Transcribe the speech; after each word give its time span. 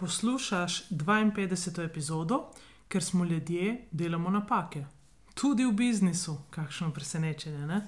Poslušaš 0.00 0.88
52. 0.90 1.84
epizodo, 1.84 2.50
ker 2.88 3.04
smo 3.04 3.24
ljudje, 3.24 3.88
delamo 3.90 4.30
napake. 4.30 4.84
Tudi 5.34 5.64
v 5.64 5.72
biznisu, 5.72 6.38
kakšno 6.50 6.88
presenečenje. 6.90 7.66
Ne? 7.66 7.80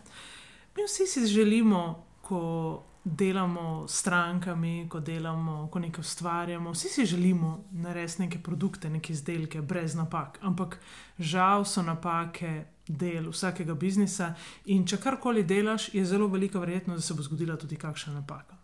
Mi 0.77 0.85
vsi 0.85 1.07
si 1.07 1.27
želimo, 1.27 2.05
ko 2.21 2.83
delamo 3.05 3.89
s 3.89 3.99
strankami, 3.99 4.89
ko 4.89 5.01
delamo, 5.01 5.69
ko 5.73 5.79
nekaj 5.79 6.01
ustvarjamo, 6.01 6.73
vsi 6.73 6.89
si 6.89 7.07
želimo 7.07 7.65
narediti 7.71 8.23
neke 8.23 8.43
produkte, 8.43 8.91
neke 8.91 9.13
izdelke 9.13 9.63
brez 9.63 9.95
napak. 9.95 10.39
Ampak 10.43 10.79
žal 11.19 11.65
so 11.65 11.83
napake 11.83 12.65
del 12.89 13.31
vsakega 13.31 13.75
biznisa 13.75 14.35
in 14.65 14.85
če 14.87 15.01
karkoli 15.01 15.43
delaš, 15.43 15.89
je 15.95 16.05
zelo 16.05 16.29
velika 16.29 16.61
verjetnost, 16.61 16.99
da 16.99 17.07
se 17.07 17.15
bo 17.15 17.23
zgodila 17.23 17.57
tudi 17.57 17.77
kakšna 17.77 18.13
napaka. 18.21 18.57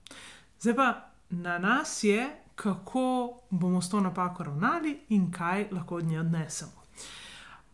Zdaj 0.60 0.76
pa 0.76 0.88
na 1.30 1.58
nas 1.58 2.04
je, 2.04 2.28
kako 2.58 3.38
bomo 3.50 3.82
s 3.82 3.90
to 3.90 4.00
napako 4.00 4.44
ravnali 4.44 4.98
in 5.08 5.30
kaj 5.32 5.68
lahko 5.70 5.96
od 5.96 6.04
nje 6.04 6.20
odnesemo. 6.20 6.82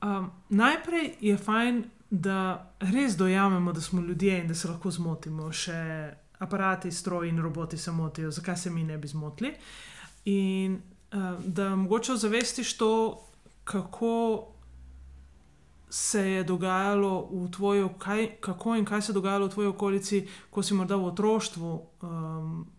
Um, 0.02 0.30
najprej 0.48 1.14
je 1.20 1.36
fajn, 1.36 1.84
da 2.10 2.70
res 2.80 3.16
dojamemo, 3.16 3.72
da 3.72 3.80
smo 3.80 4.02
ljudje 4.02 4.41
in 4.41 4.48
da 4.48 4.54
se 4.54 4.68
lahko 4.68 4.91
zmotimo. 4.91 5.48
Še 5.52 6.12
aparati, 6.38 6.92
stroji 6.92 7.30
in 7.32 7.41
roboti 7.42 7.78
se 7.78 7.92
motijo, 7.92 8.30
zakaj 8.30 8.56
se 8.56 8.70
mi 8.70 8.84
ne 8.84 8.98
bi 8.98 9.08
zmotili. 9.08 9.54
In 10.24 10.76
uh, 10.76 11.44
da 11.46 11.76
mogoče 11.76 12.16
zavestiš 12.16 12.76
to, 12.76 12.92
kako 13.64 14.12
se 15.88 16.30
je 16.30 16.44
dogajalo 16.44 17.28
v 17.32 17.50
tvoji, 17.50 17.88
kaj, 17.98 18.26
kako 18.41 18.76
in 18.76 18.84
kaj 18.84 19.02
se 19.02 19.12
je 19.12 19.14
dogajalo 19.14 19.46
v 19.46 19.50
tvoji 19.50 19.69
okolici, 19.69 20.26
ko 20.50 20.62
si 20.62 20.74
morda 20.74 20.96
v 20.96 21.08
otroštvu. 21.08 21.80
Um, 22.02 22.73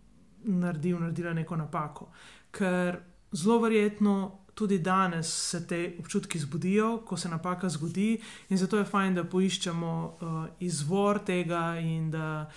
naredil, 0.45 0.99
naredila 0.99 1.33
neko 1.33 1.55
napako. 1.55 2.09
Ker 2.51 2.99
zelo 3.31 3.59
verjetno 3.59 4.45
tudi 4.55 4.79
danes 4.79 5.49
se 5.49 5.67
te 5.67 5.95
občutki 5.99 6.39
zbudijo, 6.39 6.97
ko 7.05 7.17
se 7.17 7.29
napaka 7.29 7.69
zgodi, 7.69 8.21
in 8.49 8.57
zato 8.57 8.77
je 8.77 8.85
fajn, 8.85 9.15
da 9.15 9.23
poiščemo 9.23 9.91
uh, 10.21 10.45
izvor 10.59 11.19
tega 11.25 11.75
in 11.79 12.11
da. 12.11 12.49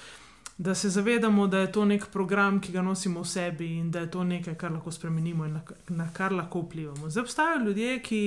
Da 0.58 0.74
se 0.74 0.88
zavedamo, 0.90 1.46
da 1.46 1.58
je 1.58 1.68
to 1.72 1.84
nek 1.84 2.08
program, 2.10 2.56
ki 2.60 2.72
ga 2.74 2.82
nosimo 2.82 3.20
v 3.22 3.28
sebi 3.30 3.66
in 3.78 3.92
da 3.94 4.00
je 4.00 4.08
to 4.10 4.24
nekaj, 4.26 4.56
kar 4.58 4.72
lahko 4.74 4.90
spremenimo 4.90 5.44
in 5.46 5.52
na, 5.54 5.60
na 5.88 6.08
kar 6.12 6.32
lahko 6.34 6.64
vplivamo. 6.64 7.10
Zdaj 7.10 7.22
obstajajo 7.22 7.60
ljudje, 7.64 7.92
ki 8.02 8.18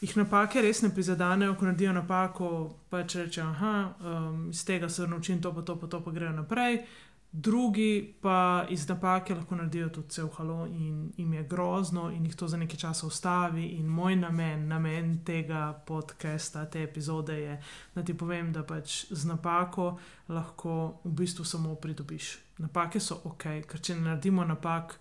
jih 0.00 0.14
napake 0.16 0.62
res 0.62 0.82
ne 0.82 0.92
prizadenejo, 0.94 1.56
ko 1.58 1.66
naredijo 1.66 1.96
napako, 1.96 2.50
pa 2.90 3.02
če 3.02 3.24
rečejo, 3.24 3.48
da 3.58 3.72
um, 3.98 4.44
iz 4.50 4.62
tega 4.64 4.88
se 4.88 5.08
naučim 5.10 5.42
to, 5.42 5.50
pa 5.54 5.66
to, 5.66 5.74
pa 5.80 5.90
to, 5.90 6.00
pa 6.04 6.14
grejo 6.14 6.30
naprej 6.38 6.84
drugi 7.32 8.14
pa 8.20 8.66
iz 8.68 8.88
napake 8.88 9.34
lahko 9.34 9.56
naredijo 9.56 9.88
tudi 9.88 10.10
cel 10.10 10.28
halo 10.36 10.66
in 10.66 11.12
jim 11.16 11.32
je 11.34 11.42
grozno 11.42 12.10
in 12.10 12.24
jih 12.26 12.36
to 12.36 12.48
za 12.48 12.56
nekaj 12.56 12.76
časa 12.76 13.06
ustavi. 13.06 13.64
In 13.64 13.86
moj 13.86 14.16
namen, 14.16 14.68
namen 14.68 15.24
tega 15.24 15.82
podcasta, 15.86 16.64
te 16.66 16.82
epizode 16.82 17.40
je, 17.40 17.62
da 17.94 18.04
ti 18.04 18.14
povem, 18.14 18.52
da 18.52 18.62
pač 18.62 19.04
z 19.10 19.24
napako 19.26 19.98
lahko 20.28 21.00
v 21.04 21.10
bistvu 21.10 21.44
samo 21.44 21.74
pridobiš. 21.74 22.38
Napake 22.58 23.00
so 23.00 23.20
ok, 23.24 23.44
ker 23.66 23.80
če 23.80 23.94
ne 23.94 24.00
naredimo 24.00 24.44
napak. 24.44 24.98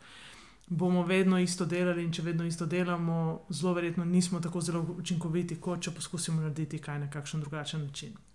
Bomo 0.69 1.03
vedno 1.03 1.39
isto 1.39 1.65
delali, 1.65 2.03
in 2.03 2.11
če 2.13 2.21
vedno 2.21 2.45
isto 2.45 2.65
delamo, 2.65 3.45
zelo 3.49 3.73
verjetno 3.73 4.05
nismo 4.05 4.39
tako 4.39 4.61
zelo 4.61 4.85
učinkoviti, 4.99 5.57
kot 5.57 5.81
če 5.81 5.91
poskusimo 5.91 6.41
narediti 6.41 6.77
kaj 6.77 6.99
na 6.99 7.09
kakšen 7.09 7.41
drugačen 7.41 7.81
način. 7.81 8.28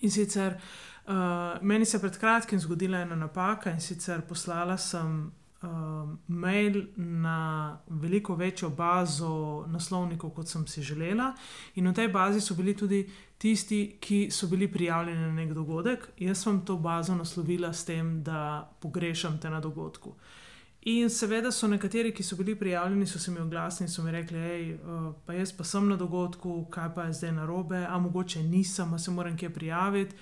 In 0.00 0.10
sicer 0.10 0.56
uh, 1.06 1.62
meni 1.62 1.84
se 1.84 1.96
je 1.96 2.00
pred 2.00 2.18
kratkim 2.18 2.58
zgodila 2.58 3.00
ena 3.04 3.16
napaka 3.16 3.70
in 3.70 3.80
sicer 3.80 4.22
poslala 4.28 4.76
sem 4.78 5.32
uh, 5.62 6.08
mail 6.26 6.82
na 6.96 7.78
veliko 7.88 8.34
večjo 8.34 8.70
bazo 8.70 9.64
naslovnikov, 9.68 10.30
kot 10.30 10.48
sem 10.48 10.66
si 10.66 10.82
želela. 10.82 11.34
In 11.74 11.88
v 11.88 11.94
tej 11.94 12.08
bazi 12.08 12.40
so 12.40 12.54
bili 12.54 12.76
tudi 12.76 13.04
tisti, 13.38 13.96
ki 14.00 14.30
so 14.30 14.46
bili 14.46 14.68
prijavljeni 14.72 15.20
na 15.20 15.32
nek 15.32 15.52
dogodek. 15.52 16.08
Jaz 16.18 16.42
sem 16.42 16.64
to 16.64 16.76
bazo 16.76 17.14
naslovila 17.14 17.72
s 17.72 17.84
tem, 17.84 18.22
da 18.22 18.70
pogrešam 18.80 19.38
te 19.40 19.50
na 19.50 19.60
dogodku. 19.60 20.14
In 20.82 21.10
seveda 21.10 21.50
so 21.52 21.68
nekateri, 21.68 22.12
ki 22.12 22.22
so 22.22 22.36
bili 22.36 22.54
prijavljeni, 22.58 23.06
so 23.06 23.18
se 23.18 23.30
mi 23.30 23.40
oglasili 23.40 23.84
in 23.84 23.92
so 23.92 24.02
mi 24.02 24.12
rekli, 24.12 24.38
hej, 24.38 24.74
uh, 24.74 25.12
pa 25.26 25.32
jaz 25.32 25.52
pa 25.52 25.64
sem 25.64 25.88
na 25.88 25.96
dogodku, 25.96 26.64
kaj 26.70 26.94
pa 26.94 27.04
je 27.04 27.12
zdaj 27.12 27.32
na 27.32 27.46
robe, 27.46 27.86
a 27.88 27.98
mogoče 27.98 28.42
nisem, 28.42 28.94
a 28.94 28.98
se 28.98 29.10
moram 29.10 29.36
kje 29.36 29.50
prijaviti. 29.50 30.16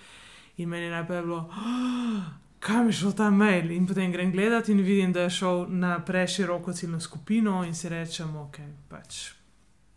In 0.56 0.68
meni 0.68 0.84
je 0.84 0.90
najprej 0.90 1.22
bilo, 1.22 1.36
oh, 1.36 2.22
kam 2.58 2.86
je 2.86 2.92
šel 2.92 3.12
ta 3.12 3.30
mail. 3.30 3.70
In 3.70 3.86
potem 3.86 4.12
grem 4.12 4.32
gledati 4.32 4.72
in 4.72 4.82
vidim, 4.82 5.12
da 5.12 5.20
je 5.20 5.30
šel 5.30 5.66
na 5.68 6.00
preširoko 6.04 6.72
ciljno 6.72 7.00
skupino 7.00 7.64
in 7.64 7.74
si 7.74 7.88
rečem, 7.88 8.36
ok, 8.36 8.58
pač 8.88 9.30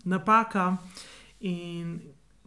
napaka. 0.03 0.77
In 1.39 1.99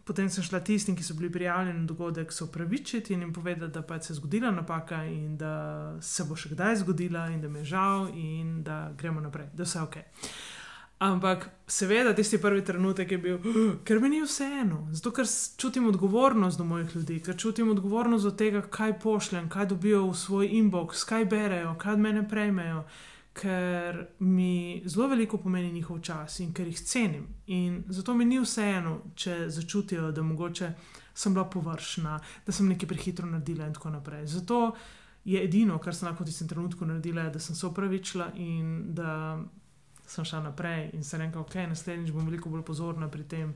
potem 0.05 0.29
sem 0.29 0.43
šla 0.43 0.59
tistim, 0.59 0.95
ki 0.95 1.03
so 1.03 1.13
bili 1.17 1.31
prijavljeni 1.31 1.79
na 1.79 1.85
dogodek, 1.85 2.33
se 2.33 2.43
upravičiti 2.43 3.13
in 3.13 3.21
jim 3.21 3.33
povedati, 3.33 3.73
da 3.73 3.81
pač 3.81 4.03
se 4.03 4.13
je 4.13 4.15
zgodila 4.15 4.51
napaka 4.51 5.03
in 5.05 5.37
da 5.37 5.97
se 6.01 6.23
bo 6.23 6.35
še 6.35 6.53
kdaj 6.53 6.75
zgodila 6.83 7.27
in 7.33 7.41
da 7.41 7.49
mi 7.49 7.59
je 7.59 7.71
žal 7.73 8.07
in 8.13 8.61
da 8.63 8.91
gremo 8.97 9.21
naprej, 9.21 9.49
da 9.53 9.65
vse 9.65 9.81
ok. 9.81 9.97
Ampak 11.05 11.49
seveda 11.67 12.13
tisti 12.15 12.37
prvi 12.41 12.61
trenutek 12.63 13.11
je 13.11 13.17
bil, 13.17 13.39
ker 13.83 13.99
mi 13.99 14.09
ni 14.13 14.21
vseeno, 14.23 14.85
zato 14.93 15.11
ker 15.11 15.27
čutim 15.57 15.89
odgovornost 15.89 16.57
do 16.57 16.63
mojih 16.63 16.95
ljudi, 16.95 17.19
ker 17.25 17.35
čutim 17.37 17.73
odgovornost 17.73 18.29
do 18.29 18.31
tega, 18.31 18.61
kaj 18.61 18.99
pošljem, 18.99 19.49
kaj 19.49 19.65
dobijo 19.73 20.05
v 20.05 20.15
svoj 20.15 20.53
inbox, 20.61 21.03
kaj 21.03 21.25
berejo, 21.25 21.75
kaj 21.81 21.97
mene 21.97 22.23
prejmejo 22.29 22.85
ker 23.35 24.05
mi 24.19 24.81
zelo 24.85 25.07
veliko 25.07 25.37
pomeni 25.37 25.71
njihov 25.71 25.99
čas 25.99 26.39
in 26.39 26.53
ker 26.53 26.67
jih 26.67 26.79
cenim. 26.79 27.27
In 27.47 27.83
zato 27.87 28.13
mi 28.13 28.25
ni 28.25 28.39
vseeno, 28.39 29.01
če 29.15 29.49
začutijo, 29.49 30.11
da 30.11 30.23
mogoče 30.23 30.71
sem 31.13 31.33
bila 31.33 31.45
površna, 31.49 32.19
da 32.45 32.51
sem 32.51 32.67
nekaj 32.67 32.87
prehitro 32.87 33.27
naredila 33.27 33.67
in 33.67 33.73
tako 33.73 33.89
naprej. 33.89 34.27
Zato 34.27 34.75
je 35.25 35.43
edino, 35.43 35.79
kar 35.79 35.95
sem 35.95 36.07
lahko 36.07 36.23
v 36.23 36.29
tistem 36.31 36.47
trenutku 36.47 36.85
naredila, 36.85 37.27
da 37.29 37.39
sem 37.39 37.55
se 37.55 37.67
opravičila 37.67 38.31
in 38.39 38.93
da 38.95 39.39
sem 40.07 40.25
šla 40.25 40.43
naprej 40.47 40.89
in 40.93 41.03
se 41.03 41.17
rekla, 41.17 41.41
ok, 41.41 41.55
naslednjič 41.67 42.13
bom 42.13 42.25
veliko 42.25 42.49
bolj 42.49 42.63
pozorna 42.63 43.09
pri 43.11 43.23
tem, 43.23 43.53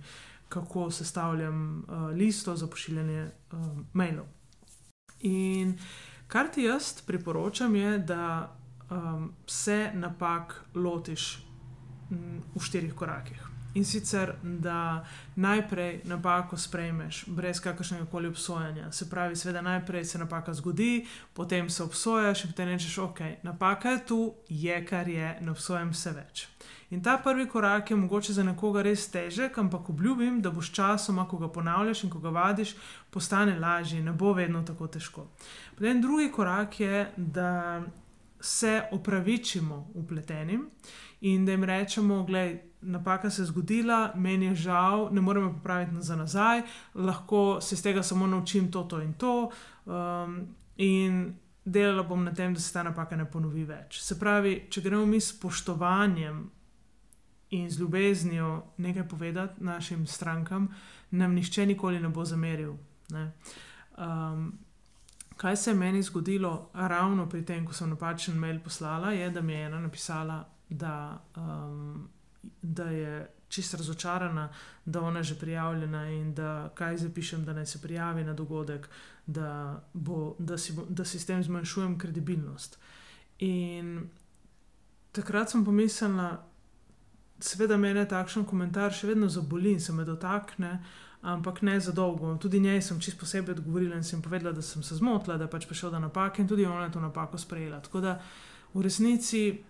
kako 0.49 0.91
sestavljam 0.91 1.85
uh, 1.87 2.09
listo 2.09 2.55
za 2.55 2.67
pošiljanje 2.67 3.27
uh, 3.51 3.67
mailov. 3.93 4.25
In 5.19 5.77
kar 6.27 6.51
ti 6.51 6.63
jaz 6.63 7.01
priporočam, 7.05 7.75
je, 7.75 7.97
da 7.97 8.55
um, 8.89 9.31
se 9.47 9.91
napak 9.93 10.65
lotiš 10.75 11.45
m, 12.11 12.41
v 12.55 12.63
štirih 12.63 12.93
korakih. 12.93 13.49
In 13.73 13.85
sicer, 13.85 14.33
da 14.43 15.05
najprej 15.35 16.01
napako 16.09 16.57
sprejmeš, 16.57 17.25
brez 17.27 17.59
kakršnega 17.61 18.05
koli 18.05 18.27
obsojanja. 18.27 18.91
Se 18.91 19.09
pravi, 19.09 19.35
seveda 19.35 19.61
najprej 19.61 20.05
se 20.05 20.17
napaka 20.17 20.53
zgodi, 20.53 21.05
potem 21.33 21.69
se 21.69 21.83
obsojaš 21.83 22.43
in 22.45 22.51
potem 22.51 22.67
rečeš, 22.67 22.97
ok, 22.97 23.19
napaka 23.43 23.89
je 23.89 24.05
tu, 24.05 24.33
je 24.49 24.85
kar 24.85 25.07
je, 25.07 25.37
ne 25.41 25.51
obsojam 25.51 25.93
se 25.93 26.11
več. 26.11 26.47
In 26.89 27.03
ta 27.03 27.17
prvi 27.23 27.45
korak 27.45 27.91
je 27.91 27.95
mogoče 27.95 28.33
za 28.33 28.43
nekoga 28.43 28.81
res 28.81 29.05
težek, 29.13 29.57
ampak 29.57 29.89
obljubim, 29.89 30.41
da 30.41 30.49
boš 30.49 30.71
časoma, 30.73 31.27
ko 31.29 31.37
ga 31.37 31.51
ponavljaš 31.53 32.03
in 32.03 32.09
ko 32.09 32.19
ga 32.19 32.29
vadiš, 32.33 32.73
postane 33.13 33.59
lažje, 33.59 34.01
ne 34.03 34.11
bo 34.11 34.33
vedno 34.33 34.63
tako 34.65 34.87
težko. 34.87 35.27
Potem 35.77 36.01
drugi 36.01 36.31
korak 36.31 36.79
je, 36.79 37.11
da 37.17 37.81
se 38.39 38.83
opravičimo 38.91 39.91
upletenim 39.93 40.69
in 41.21 41.45
da 41.45 41.51
jim 41.51 41.63
rečemo, 41.63 42.25
da 42.29 42.39
je 42.39 42.69
napaka 42.81 43.29
se 43.29 43.45
zgodila, 43.45 44.13
meni 44.15 44.45
je 44.45 44.55
žal, 44.55 45.09
ne 45.11 45.21
moremo 45.21 45.53
popraviti 45.53 46.01
za 46.01 46.15
nazaj, 46.15 46.61
lahko 46.95 47.61
se 47.61 47.75
iz 47.75 47.83
tega 47.83 48.03
samo 48.03 48.27
naučim 48.27 48.71
to, 48.71 48.83
to 48.83 49.01
in 49.01 49.13
to. 49.13 49.51
Um, 49.85 50.47
in 50.77 51.35
delala 51.65 52.03
bom 52.03 52.23
na 52.23 52.33
tem, 52.33 52.53
da 52.53 52.59
se 52.59 52.73
ta 52.73 52.83
napaka 52.83 53.15
ne 53.15 53.25
ponovi 53.31 53.65
več. 53.65 53.99
Se 54.01 54.19
pravi, 54.19 54.67
če 54.69 54.81
gremo 54.81 55.05
mi 55.05 55.19
s 55.19 55.33
spoštovanjem 55.35 56.49
in 57.49 57.69
z 57.69 57.79
ljubeznijo 57.79 58.63
nekaj 58.77 59.07
povedati 59.07 59.63
našim 59.63 60.07
strankam, 60.07 60.69
nam 61.11 61.33
nihče 61.33 61.65
nikoli 61.65 61.99
ne 61.99 62.09
bo 62.09 62.25
zameril. 62.25 62.75
Ne? 63.09 63.31
Um, 63.97 64.53
kaj 65.39 65.55
se 65.55 65.71
je 65.71 65.75
meni 65.75 66.01
zgodilo 66.03 66.69
ravno 66.73 67.29
pri 67.29 67.45
tem, 67.45 67.65
ko 67.65 67.73
sem 67.73 67.89
napačen 67.89 68.35
mail 68.35 68.59
poslala, 68.59 69.13
je, 69.15 69.29
da 69.31 69.41
mi 69.41 69.53
je 69.53 69.65
ena 69.65 69.79
napisala, 69.79 70.43
da, 70.69 71.21
um, 71.37 72.09
da 72.61 72.83
je 72.83 73.29
čisto 73.47 73.77
razočarana, 73.77 74.49
da 74.85 75.01
ona 75.01 75.19
je 75.19 75.23
že 75.23 75.39
prijavljena 75.39 76.09
in 76.09 76.33
da 76.33 76.69
kaj 76.75 76.97
zapišem, 76.97 77.45
da 77.45 77.53
naj 77.53 77.65
se 77.65 77.81
prijavi 77.81 78.23
na 78.23 78.33
dogodek, 78.33 78.89
da, 79.25 79.83
bo, 79.93 80.35
da, 80.39 80.57
si, 80.57 80.73
da 80.89 81.05
si 81.05 81.19
s 81.19 81.25
tem 81.25 81.43
zmanjšujem 81.43 81.97
kredibilnost. 81.99 82.79
In 83.39 84.09
takrat 85.11 85.49
sem 85.49 85.65
pomislila, 85.65 86.45
seveda 87.39 87.77
me 87.77 87.89
je 87.95 88.07
takšen 88.07 88.45
komentar 88.45 88.91
še 88.91 89.07
vedno 89.07 89.29
zaboli 89.29 89.71
in 89.71 89.79
se 89.79 89.93
me 89.93 90.03
dotakne 90.05 90.81
ampak 91.21 91.61
ne 91.61 91.79
za 91.79 91.91
dolgo. 91.91 92.37
Tudi 92.37 92.59
njej 92.59 92.81
sem 92.81 92.99
čisto 92.99 93.19
posebej 93.19 93.55
odgovorila 93.55 93.95
in 93.95 94.03
sem 94.03 94.21
povedala, 94.21 94.51
da 94.51 94.61
sem 94.61 94.83
se 94.83 94.95
zmotila, 94.95 95.37
da 95.37 95.47
pač 95.47 95.65
prišel 95.67 95.91
do 95.91 95.99
napake 95.99 96.41
in 96.41 96.47
tudi 96.47 96.65
ona 96.65 96.85
je 96.85 96.91
to 96.91 96.99
napako 96.99 97.37
sprejela. 97.37 97.79
Tako 97.79 98.01
da 98.01 98.21
v 98.73 98.81
resnici 98.81 99.63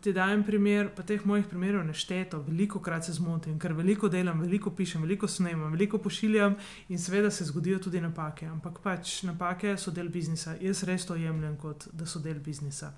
ti 0.00 0.12
dajem 0.12 0.44
primer, 0.44 0.90
pa 0.94 1.02
teh 1.02 1.26
mojih 1.26 1.46
primerov 1.46 1.84
nešteto, 1.86 2.42
veliko 2.48 2.80
krat 2.80 3.04
se 3.04 3.12
zmotim, 3.12 3.58
ker 3.58 3.72
veliko 3.72 4.08
delam, 4.08 4.40
veliko 4.40 4.70
pišem, 4.70 5.02
veliko 5.02 5.28
snemam, 5.28 5.72
veliko 5.72 5.98
pošiljam 5.98 6.56
in 6.88 6.98
seveda 6.98 7.30
se 7.30 7.44
zgodijo 7.44 7.78
tudi 7.78 8.00
napake. 8.00 8.46
Ampak 8.46 8.80
pač 8.82 9.22
napake 9.22 9.76
so 9.76 9.90
del 9.90 10.08
biznisa, 10.08 10.56
jaz 10.60 10.82
res 10.84 11.06
to 11.06 11.14
jemljem 11.14 11.56
kot 11.56 11.88
da 11.92 12.06
so 12.06 12.20
del 12.20 12.40
biznisa 12.40 12.92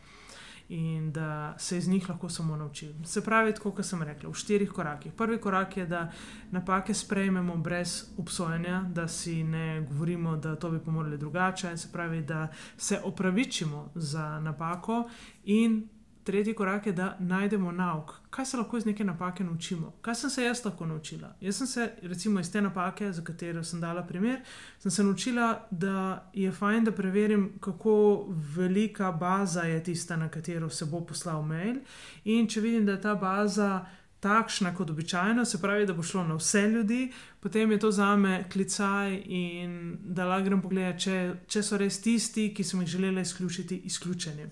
in 0.69 1.13
da 1.13 1.55
se 1.59 1.79
iz 1.79 1.89
njih 1.89 2.09
lahko 2.09 2.29
samo 2.29 2.57
naučim. 2.57 3.05
Se 3.05 3.25
pravi, 3.25 3.55
tako 3.55 3.71
kot 3.71 3.85
sem 3.85 4.03
rekla, 4.03 4.31
v 4.31 4.35
štirih 4.35 4.71
korakih. 4.71 5.13
Prvi 5.13 5.41
korak 5.41 5.77
je, 5.77 5.87
da 5.87 6.11
napake 6.51 6.95
sprejmemo 6.95 7.57
brez 7.57 8.05
obsojanja, 8.19 8.85
da 8.95 9.09
si 9.09 9.45
ne 9.45 9.87
govorimo, 9.89 10.37
da 10.37 10.57
to 10.57 10.71
bi 10.71 10.79
pomorili 10.79 11.19
drugače, 11.19 11.77
se 11.77 11.89
pravi, 11.93 12.23
da 12.23 12.49
se 12.77 13.01
opravičimo 13.05 13.91
za 13.95 14.41
napako 14.41 15.09
in 15.45 15.89
tretji 16.29 16.55
korak 16.55 16.87
je, 16.87 16.93
da 16.93 17.17
najdemo 17.19 17.73
nauk, 17.73 18.13
kaj 18.31 18.47
se 18.47 18.57
lahko 18.57 18.77
iz 18.77 18.85
neke 18.85 19.05
napake 19.05 19.45
naučimo. 19.45 19.93
Kaj 20.05 20.15
sem 20.15 20.31
se 20.31 20.43
jaz 20.45 20.61
lahko 20.65 20.87
naučila? 20.87 21.31
Jaz 21.41 21.57
sem 21.57 21.67
se, 21.67 21.87
recimo, 22.03 22.41
iz 22.41 22.53
te 22.53 22.61
napake, 22.61 23.13
za 23.13 23.25
katero 23.25 23.65
sem 23.65 23.81
dala 23.81 24.03
primer, 24.05 24.43
sem 24.79 24.91
se 24.91 25.05
naučila, 25.05 25.47
da 25.71 26.29
je 26.35 26.53
fajn, 26.53 26.85
da 26.85 26.93
preverim, 26.93 27.49
kako 27.61 28.27
velika 28.57 29.13
baza 29.13 29.63
je 29.63 29.83
tista, 29.85 30.17
na 30.17 30.29
katero 30.29 30.69
se 30.69 30.85
bo 30.85 31.01
poslal 31.01 31.43
mail. 31.43 31.81
In 32.25 32.49
če 32.49 32.61
vidim, 32.61 32.87
da 32.87 32.99
je 32.99 33.01
ta 33.09 33.15
baza. 33.15 33.87
Takšna 34.21 34.73
kot 34.75 34.91
običajno, 34.91 35.45
se 35.47 35.61
pravi, 35.63 35.85
da 35.87 35.95
bo 35.95 36.03
šlo 36.03 36.25
na 36.27 36.35
vse 36.35 36.65
ljudi, 36.69 37.13
potem 37.41 37.71
je 37.73 37.79
to 37.79 37.91
za 37.95 38.17
me 38.17 38.49
klicaj 38.51 39.15
in 39.27 39.77
da 40.03 40.27
lahko 40.27 40.45
grem 40.49 40.63
pogledati, 40.63 41.05
če, 41.05 41.21
če 41.47 41.63
so 41.63 41.79
res 41.79 42.01
tisti, 42.03 42.49
ki 42.55 42.65
sem 42.67 42.83
jih 42.83 42.91
želela 42.97 43.23
izključiti, 43.23 43.79
izključeni. 43.87 44.49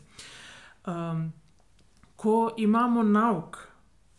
Um, 0.86 1.32
ko 2.16 2.54
imamo 2.56 3.02
nauk, 3.02 3.58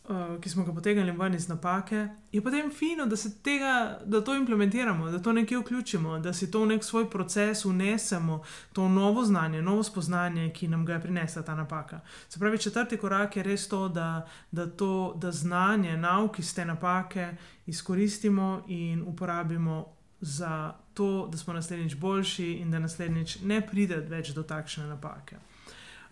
uh, 0.09 0.41
ki 0.41 0.49
smo 0.49 0.63
ga 0.65 0.73
potegnili 0.73 1.11
ven 1.11 1.33
iz 1.33 1.47
napake, 1.49 2.07
je 2.31 2.41
potem 2.43 2.71
fino, 2.71 3.05
da, 3.05 3.15
tega, 3.43 3.99
da 4.05 4.21
to 4.23 4.35
implementiramo, 4.35 5.11
da 5.11 5.21
to 5.21 5.33
nekje 5.33 5.57
vključimo, 5.57 6.19
da 6.19 6.33
si 6.33 6.51
to 6.51 6.63
v 6.63 6.67
nek 6.67 6.83
svoj 6.83 7.09
proces 7.09 7.65
unesemo, 7.65 8.43
to 8.73 8.89
novo 8.89 9.25
znanje, 9.25 9.61
novo 9.61 9.83
spoznanje, 9.83 10.49
ki 10.53 10.67
nam 10.67 10.85
ga 10.85 10.93
je 10.93 11.01
prinesla 11.01 11.41
ta 11.41 11.55
napaka. 11.55 11.99
Se 12.29 12.39
pravi, 12.39 12.57
četrti 12.57 12.97
korak 12.97 13.37
je 13.37 13.43
res 13.43 13.67
to, 13.67 13.87
da, 13.89 14.27
da 14.51 14.67
to 14.67 15.13
da 15.15 15.31
znanje, 15.31 15.97
nauk 15.97 16.39
iz 16.39 16.55
te 16.55 16.65
napake 16.65 17.31
izkoristimo 17.65 18.63
in 18.67 19.03
uporabimo. 19.07 19.85
Za 20.21 20.73
to, 20.93 21.27
da 21.31 21.37
smo 21.37 21.53
naslednjič 21.53 21.95
boljši 21.95 22.53
in 22.53 22.71
da 22.71 22.79
naslednjič 22.79 23.35
ne 23.45 23.61
pride 23.61 23.95
več 23.95 24.31
do 24.33 24.43
takšne 24.43 24.87
napake. 24.87 25.37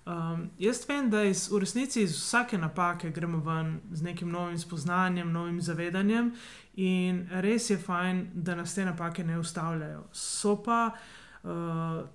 Um, 0.06 0.50
jaz 0.60 0.84
vem, 0.88 1.10
da 1.10 1.24
iz, 1.26 1.48
v 1.50 1.60
resnici 1.64 2.04
iz 2.06 2.14
vsake 2.14 2.58
napake 2.58 3.10
gremo 3.10 3.40
ven 3.42 3.80
z 3.92 4.06
nekim 4.06 4.30
novim 4.30 4.58
spoznanjem, 4.58 5.32
novim 5.32 5.62
zavedanjem, 5.62 6.30
in 6.78 7.24
res 7.42 7.70
je 7.70 7.78
fajn, 7.78 8.28
da 8.34 8.56
nas 8.56 8.76
te 8.76 8.86
napake 8.86 9.24
ne 9.24 9.40
ustavljajo. 9.40 10.04
So 10.14 10.60
pa 10.62 10.92
uh, 10.94 11.50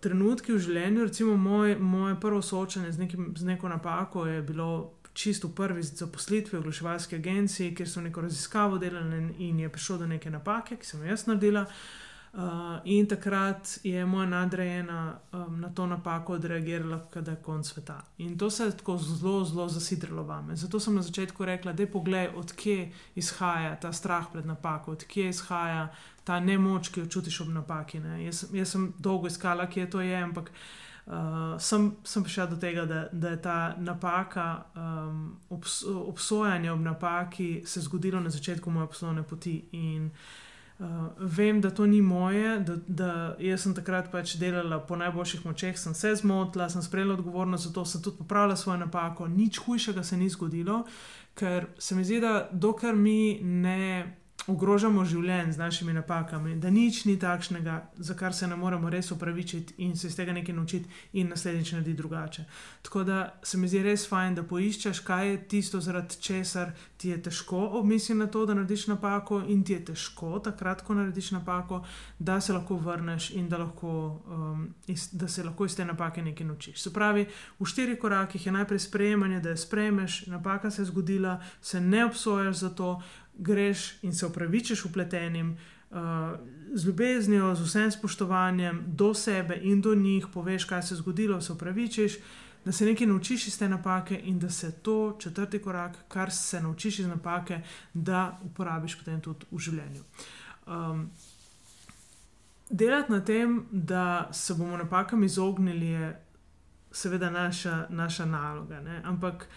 trenutki 0.00 0.54
v 0.54 0.60
življenju, 0.62 1.08
recimo 1.08 1.34
moj, 1.36 1.74
moje 1.82 2.20
prvo 2.20 2.42
soočanje 2.42 2.92
z, 2.92 3.02
nekim, 3.02 3.32
z 3.36 3.50
neko 3.54 3.68
napako 3.68 4.26
je 4.26 4.42
bilo. 4.42 4.70
Čisto 5.12 5.48
prvi 5.50 5.82
zaposlitvi 5.82 6.54
v 6.54 6.60
oglaševalski 6.60 7.16
agenciji, 7.18 7.72
kjer 7.74 7.88
so 7.90 8.00
neko 8.00 8.22
raziskavo 8.22 8.78
delali, 8.78 9.18
in 9.42 9.58
je 9.58 9.68
prišlo 9.68 9.96
do 9.98 10.06
neke 10.06 10.30
napake, 10.30 10.76
ki 10.78 10.86
sem 10.86 11.02
jo 11.02 11.10
jaz 11.10 11.24
naredila. 11.26 11.64
Uh, 11.66 12.09
Uh, 12.32 12.42
in 12.84 13.06
takrat 13.06 13.78
je 13.82 14.06
moja 14.06 14.26
nadrejena 14.26 15.18
um, 15.32 15.60
na 15.60 15.68
to 15.68 15.86
napako 15.86 16.32
odreagirala, 16.32 17.00
da 17.14 17.30
je 17.30 17.36
konc 17.36 17.66
sveta. 17.66 18.04
In 18.18 18.38
to 18.38 18.50
se 18.50 18.64
je 18.64 18.76
tako 18.76 18.98
zelo, 18.98 19.44
zelo 19.44 19.68
zasidrilo 19.68 20.22
vame. 20.22 20.56
Zato 20.56 20.80
sem 20.80 20.94
na 20.94 21.02
začetku 21.02 21.44
rekla, 21.44 21.72
da 21.72 21.82
je 21.82 21.90
pogled, 21.90 22.30
odkje 22.36 22.92
izhaja 23.14 23.76
ta 23.76 23.92
strah 23.92 24.26
pred 24.32 24.46
napako, 24.46 24.92
odkje 24.92 25.28
izhaja 25.28 25.88
ta 26.24 26.40
nemoč, 26.40 26.88
ki 26.88 27.00
jo 27.00 27.06
čutiš 27.06 27.40
ob 27.40 27.48
napaki. 27.48 27.98
Jaz, 28.24 28.44
jaz 28.52 28.76
sem 28.76 28.92
dolgo 28.98 29.26
iskala, 29.26 29.66
kje 29.66 29.88
to 29.90 30.00
je, 30.00 30.22
ampak 30.22 30.52
uh, 31.06 31.14
sem, 31.58 31.96
sem 32.04 32.22
prišla 32.22 32.46
do 32.46 32.56
tega, 32.56 32.84
da, 32.86 33.08
da 33.12 33.34
je 33.34 33.42
ta 33.42 33.74
napaka, 33.78 34.62
um, 34.76 35.34
obs, 35.50 35.82
obsojanje 35.82 36.70
ob 36.72 36.80
napaki, 36.80 37.62
se 37.66 37.80
zgodilo 37.80 38.20
na 38.20 38.30
začetku 38.30 38.70
moje 38.70 38.86
poslovne 38.86 39.22
poti. 39.22 39.64
In, 39.72 40.06
Uh, 40.10 40.49
vem, 41.18 41.60
da 41.60 41.70
to 41.70 41.86
ni 41.86 42.02
moje, 42.02 42.58
da, 42.60 42.76
da 42.86 43.10
jaz 43.38 43.66
sem 43.66 43.74
takrat 43.76 44.10
pač 44.12 44.34
delala 44.40 44.78
po 44.80 44.96
najboljših 44.96 45.44
močeh, 45.44 45.78
sem 45.78 45.94
se 45.94 46.14
zmotila, 46.22 46.70
sem 46.72 46.82
sprejela 46.82 47.14
odgovornost 47.14 47.68
za 47.68 47.72
to, 47.72 47.84
sem 47.84 48.02
tudi 48.02 48.18
popravila 48.18 48.56
svojo 48.56 48.78
napako, 48.78 49.28
nič 49.28 49.58
hujšega 49.58 50.04
se 50.04 50.16
ni 50.16 50.28
zgodilo, 50.28 50.84
ker 51.34 51.66
se 51.78 51.94
mi 51.94 52.04
zdi, 52.04 52.20
da 52.20 52.48
dokler 52.52 52.96
mi 52.96 53.40
ne 53.42 54.19
ogrožamo 54.50 55.04
življenje 55.04 55.52
z 55.52 55.58
našimi 55.58 55.92
napakami, 55.94 56.56
da 56.60 56.70
nič 56.70 57.04
ni 57.04 57.16
takšnega, 57.20 57.76
za 57.96 58.14
kar 58.18 58.34
se 58.34 58.48
ne 58.50 58.56
moremo 58.56 58.90
res 58.90 59.10
upravičiti 59.14 59.74
in 59.84 59.96
se 59.96 60.08
iz 60.10 60.16
tega 60.16 60.32
nekaj 60.32 60.54
naučiti 60.54 60.90
in 61.12 61.30
naslednjič 61.30 61.72
narediti 61.72 61.96
drugače. 61.96 62.44
Tako 62.82 63.04
da 63.04 63.18
se 63.42 63.58
mi 63.58 63.68
zdi 63.68 63.82
res 63.82 64.06
fajn, 64.08 64.34
da 64.34 64.42
poiščeš, 64.42 65.02
kaj 65.06 65.28
je 65.28 65.38
tisto, 65.54 65.80
zaradi 65.80 66.18
česar 66.20 66.72
ti 66.96 67.12
je 67.12 67.20
težko 67.22 67.60
obmisliti 67.80 68.18
na 68.18 68.26
to, 68.26 68.44
da 68.46 68.54
narediš 68.54 68.86
napako 68.90 69.42
in 69.48 69.62
ti 69.64 69.72
je 69.72 69.84
težko 69.92 70.38
takrat, 70.44 70.82
ko 70.82 70.94
narediš 70.98 71.30
napako, 71.36 71.84
da 72.18 72.40
se 72.40 72.52
lahko 72.52 72.76
vrneš 72.76 73.30
in 73.30 73.48
da, 73.48 73.58
lahko, 73.62 73.92
um, 74.26 74.66
iz, 74.86 75.08
da 75.12 75.28
se 75.28 75.44
lahko 75.44 75.64
iz 75.64 75.76
te 75.76 75.84
napake 75.84 76.22
nekaj 76.22 76.46
naučiš. 76.46 76.82
Se 76.82 76.92
pravi, 76.92 77.26
v 77.60 77.66
štirih 77.66 77.98
korakih 78.00 78.46
je 78.46 78.52
najprej 78.52 78.78
sprejemanje, 78.88 79.40
da 79.40 79.54
je 79.54 79.62
sprejmeš, 79.62 80.26
napaka 80.26 80.70
se 80.70 80.82
je 80.82 80.90
zgodila, 80.92 81.40
se 81.60 81.80
ne 81.80 82.04
obsojaš 82.04 82.56
za 82.56 82.70
to 82.74 83.00
greš 83.40 84.02
in 84.02 84.14
se 84.14 84.26
upravičiš 84.26 84.84
upletenim, 84.84 85.56
uh, 85.90 85.96
z 86.74 86.86
ljubeznijo, 86.86 87.54
z 87.54 87.66
vsem 87.66 87.90
spoštovanjem 87.90 88.84
do 88.86 89.14
sebe 89.14 89.58
in 89.62 89.80
do 89.80 89.94
njih, 89.94 90.26
poveš, 90.34 90.64
kaj 90.64 90.82
se 90.82 90.94
je 90.94 90.98
zgodilo, 90.98 91.40
se 91.40 91.52
upravičiš, 91.52 92.18
da 92.64 92.72
se 92.72 92.84
nekaj 92.84 93.06
naučiš 93.06 93.46
iz 93.46 93.58
te 93.58 93.68
napake 93.68 94.20
in 94.24 94.38
da 94.38 94.50
se 94.50 94.72
to 94.72 95.16
četrti 95.18 95.58
korak, 95.58 95.96
kar 96.08 96.30
se 96.30 96.60
naučiš 96.60 96.98
iz 96.98 97.06
napake, 97.06 97.60
da 97.94 98.40
uporabiš 98.44 98.98
potem 98.98 99.20
tudi 99.20 99.46
v 99.50 99.58
življenju. 99.58 100.02
Um, 100.66 101.10
delati 102.70 103.12
na 103.12 103.24
tem, 103.24 103.66
da 103.70 104.28
se 104.32 104.54
bomo 104.54 104.76
napakam 104.76 105.24
izognili, 105.24 105.86
je 105.86 106.20
seveda 106.92 107.30
naša, 107.30 107.86
naša 107.90 108.24
naloga. 108.24 108.80
Ne? 108.80 109.02
Ampak 109.04 109.48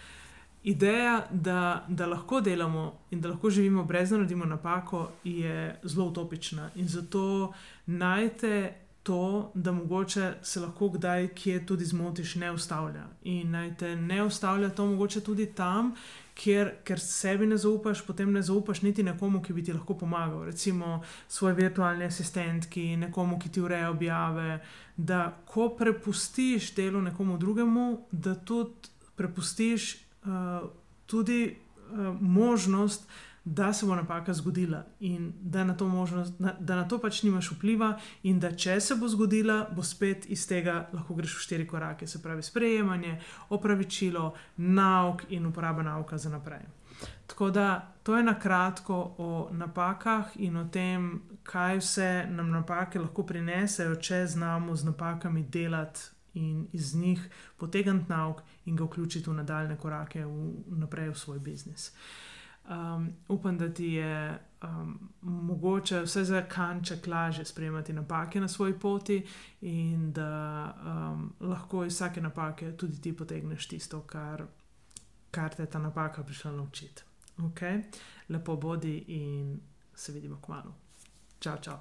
ideja, 0.64 1.26
da, 1.30 1.84
da 1.88 2.06
lahko 2.06 2.40
delamo 2.40 2.92
in 3.10 3.20
da 3.20 3.28
lahko 3.28 3.50
živimo 3.50 3.84
brez 3.84 4.10
da 4.10 4.16
naredimo 4.16 4.44
napako, 4.44 5.08
je 5.24 5.80
zelo 5.82 6.06
utopična. 6.06 6.70
In 6.74 6.88
zato 6.88 7.52
najte 7.86 8.74
to, 9.02 9.50
da 9.54 9.72
mogoče 9.72 10.32
se 10.42 10.60
lahko 10.60 10.88
kdaj 10.88 11.28
kje 11.28 11.66
tudi 11.66 11.84
zmotiš, 11.84 12.34
ne 12.34 12.52
ustavlja. 12.52 13.04
In 13.22 13.50
naj 13.50 13.76
te 13.76 13.96
ne 13.96 14.22
ustavlja 14.22 14.70
to 14.70 14.86
mogoče 14.86 15.20
tudi 15.20 15.46
tam, 15.46 15.94
kjer, 16.34 16.70
ker 16.84 17.00
sebi 17.00 17.46
ne 17.46 17.56
zaupaš, 17.56 18.00
potem 18.06 18.32
ne 18.32 18.42
zaupaš 18.42 18.82
niti 18.82 19.02
nekomu, 19.02 19.42
ki 19.42 19.52
bi 19.52 19.64
ti 19.64 19.72
lahko 19.72 19.98
pomagal. 19.98 20.44
Recimo 20.44 21.02
svoj 21.28 21.52
virtualni 21.52 22.04
asistentki, 22.04 22.96
nekomu, 22.96 23.38
ki 23.38 23.52
ti 23.52 23.60
ureja 23.60 23.90
objave. 23.90 24.62
Da 24.96 25.42
ko 25.46 25.68
prepustiš 25.76 26.72
delo 26.74 27.00
nekomu 27.00 27.38
drugemu, 27.38 28.06
da 28.10 28.34
tudi 28.34 28.94
prepustiš 29.16 30.03
tudi 31.06 31.56
uh, 31.56 32.20
možnost, 32.20 33.08
da 33.44 33.72
se 33.72 33.86
bo 33.86 33.94
napaka 33.94 34.32
zgodila 34.32 34.84
in 35.00 35.32
da 35.40 35.64
na 35.64 35.76
možnost, 35.80 36.40
na, 36.40 36.54
da 36.60 36.76
na 36.76 36.88
to 36.88 36.98
pač 36.98 37.22
nimaš 37.22 37.50
vpliva, 37.50 37.98
in 38.22 38.40
da 38.40 38.52
če 38.56 38.80
se 38.80 38.94
bo 38.96 39.08
zgodila, 39.08 39.68
bo 39.76 39.82
spet 39.82 40.24
iz 40.28 40.46
tega 40.48 40.88
lahko 40.92 41.14
greš 41.14 41.36
v 41.36 41.40
štiri 41.40 41.66
korake, 41.66 42.06
se 42.06 42.22
pravi 42.22 42.42
sprejemanje, 42.42 43.18
opravičilo, 43.50 44.32
nauk 44.56 45.26
in 45.28 45.46
uporaba 45.46 45.82
nauka 45.82 46.18
za 46.18 46.30
naprej. 46.30 46.64
Tako 47.26 47.50
da 47.50 47.92
to 48.02 48.16
je 48.16 48.22
na 48.22 48.38
kratko 48.38 49.14
o 49.18 49.48
napakah 49.52 50.32
in 50.36 50.56
o 50.56 50.64
tem, 50.68 51.22
kaj 51.42 51.78
vse 51.78 52.26
nam 52.30 52.50
napake 52.50 52.98
lahko 52.98 53.26
prinesejo, 53.26 53.96
če 53.96 54.26
znamo 54.26 54.76
z 54.76 54.84
napakami 54.84 55.42
delati 55.42 56.00
in 56.34 56.66
iz 56.72 56.94
njih 56.94 57.30
potegniti 57.56 58.08
nauk 58.08 58.42
in 58.64 58.76
ga 58.76 58.84
vključiti 58.84 59.30
v 59.30 59.34
nadaljne 59.34 59.76
korake 59.76 60.24
v, 60.26 60.52
naprej 60.66 61.10
v 61.10 61.18
svoj 61.18 61.38
biznis. 61.38 61.92
Um, 62.64 63.12
upam, 63.28 63.58
da 63.58 63.68
ti 63.68 63.84
je 63.84 64.38
um, 64.62 65.10
mogoče 65.22 66.00
vse 66.00 66.24
za 66.24 66.42
kanček 66.42 67.06
lažje 67.06 67.44
sprejemati 67.44 67.92
napake 67.92 68.40
na 68.40 68.48
svoji 68.48 68.78
poti, 68.78 69.26
in 69.60 70.12
da 70.12 70.74
um, 70.84 71.32
lahko 71.40 71.84
iz 71.84 71.92
vsake 71.92 72.20
napake 72.20 72.76
tudi 72.76 73.00
ti 73.00 73.16
potegneš 73.16 73.68
tisto, 73.68 74.00
kar, 74.00 74.46
kar 75.30 75.54
te 75.54 75.66
ta 75.66 75.78
napaka 75.78 76.22
prišla 76.22 76.52
naučiti. 76.52 77.02
Okay? 77.38 77.82
Lepo 78.28 78.56
bodi 78.56 78.98
in 79.08 79.60
se 79.94 80.12
vidimo 80.12 80.36
k 80.36 80.48
malu. 80.48 80.72
Čau, 81.38 81.56
čau. 81.60 81.78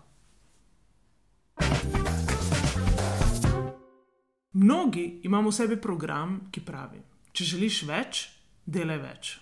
Mnogi 4.63 5.21
imamo 5.27 5.51
v 5.51 5.55
sebi 5.59 5.77
program, 5.81 6.45
ki 6.51 6.63
pravi: 6.63 7.01
Če 7.35 7.53
želiš 7.55 7.83
več, 7.89 8.27
delaj 8.65 9.01
več 9.03 9.37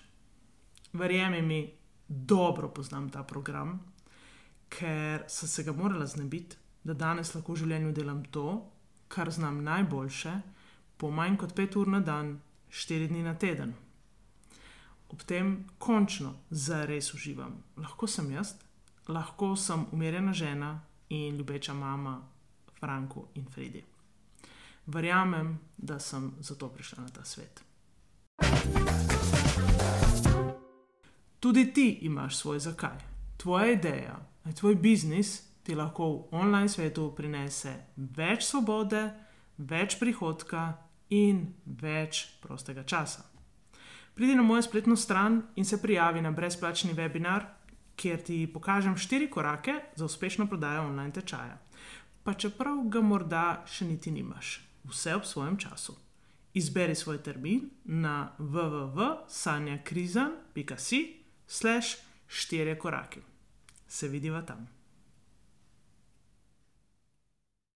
verjemi 0.93 1.41
mi, 1.41 1.73
dobro 2.07 2.69
poznam 2.69 3.09
ta 3.09 3.23
program, 3.23 3.79
ker 4.69 5.23
sem 5.27 5.47
se 5.47 5.63
ga 5.63 5.71
morala 5.71 6.05
znebiti, 6.05 6.57
da 6.83 6.93
danes 6.93 7.33
lahko 7.35 7.53
v 7.53 7.61
življenju 7.63 7.93
delam 7.93 8.23
to, 8.25 8.47
kar 9.07 9.31
znam 9.31 9.63
najboljše, 9.63 10.33
po 10.97 11.11
manj 11.11 11.37
kot 11.37 11.55
pet 11.55 11.75
ur 11.75 11.87
na 11.87 11.99
dan, 11.99 12.39
štiri 12.69 13.07
dni 13.07 13.23
na 13.23 13.35
teden. 13.35 13.73
Ob 15.11 15.23
tem 15.27 15.65
končno 15.77 16.33
zares 16.49 17.13
uživam. 17.13 17.57
Lahko 17.75 18.07
sem 18.07 18.31
jaz, 18.31 18.55
lahko 19.07 19.55
sem 19.55 19.85
umirjena 19.91 20.33
žena 20.33 20.71
in 21.09 21.35
ljubeča 21.35 21.73
mama 21.73 22.21
Franku 22.79 23.27
in 23.35 23.45
Fredi. 23.51 23.83
Verjamem, 24.85 25.59
da 25.77 25.99
sem 25.99 26.31
zato 26.39 26.69
prišla 26.69 27.03
na 27.03 27.09
ta 27.09 27.25
svet. 27.25 27.63
Tudi 31.39 31.73
ti 31.73 31.99
imaš 32.01 32.37
svoj 32.37 32.59
zakaj. 32.59 32.97
Tvoja 33.37 33.71
ideja, 33.71 34.19
tvoj 34.59 34.75
biznis 34.75 35.41
ti 35.63 35.75
lahko 35.75 36.09
v 36.09 36.23
online 36.31 36.69
svetu 36.69 37.13
prinese 37.15 37.73
več 37.95 38.45
svobode, 38.45 39.09
več 39.57 39.97
prihodka 39.99 40.73
in 41.09 41.53
več 41.65 42.25
prostega 42.41 42.83
časa. 42.83 43.25
Pridi 44.13 44.35
na 44.35 44.43
mojo 44.43 44.61
spletno 44.61 44.95
stran 44.95 45.41
in 45.55 45.65
se 45.65 45.81
prijavi 45.81 46.21
na 46.21 46.31
brezplačni 46.31 46.93
webinar, 46.93 47.45
kjer 47.95 48.23
ti 48.23 48.47
pokažem 48.53 48.97
štiri 48.97 49.29
korake 49.29 49.73
za 49.95 50.05
uspešno 50.05 50.47
prodajo 50.47 50.87
online 50.87 51.11
tečaja. 51.11 51.57
Pa 52.23 52.33
čeprav 52.33 52.83
ga 52.89 53.01
morda 53.01 53.63
še 53.65 53.85
niti 53.85 54.11
nimaš, 54.11 54.59
vse 54.83 55.15
ob 55.15 55.25
svojem 55.25 55.57
času. 55.57 55.95
Izberi 56.53 56.95
svoj 56.95 57.23
termin 57.23 57.69
na 57.83 58.35
www.sanjakrizan.com 58.39 61.21
slash 61.47 61.97
štiri 62.27 62.79
korake. 62.79 63.19
Se 63.87 64.07
vidiva 64.07 64.41
tam. 64.41 64.80